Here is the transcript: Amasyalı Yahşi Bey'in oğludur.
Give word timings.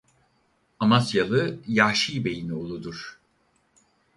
Amasyalı 0.79 1.59
Yahşi 1.67 2.25
Bey'in 2.25 2.49
oğludur. 2.49 3.19